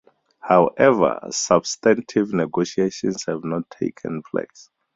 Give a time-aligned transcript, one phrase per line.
[0.39, 4.71] However, substantive negotiations have not taken place.